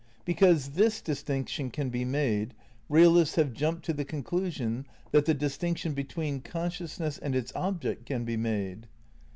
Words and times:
Because 0.25 0.69
this 0.69 0.99
distinction 0.99 1.69
can 1.69 1.89
be 1.91 2.05
made, 2.05 2.55
realists 2.89 3.35
have 3.35 3.53
jumped 3.53 3.85
to 3.85 3.93
the 3.93 4.03
conclusion 4.03 4.87
that 5.11 5.25
the 5.25 5.35
distinction 5.35 5.93
between 5.93 6.41
consciousness 6.41 7.19
and 7.19 7.35
its 7.35 7.53
object 7.53 8.07
can 8.07 8.25
be 8.25 8.35
made. 8.35 8.87